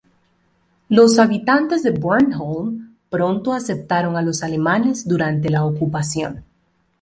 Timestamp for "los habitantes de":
0.89-1.91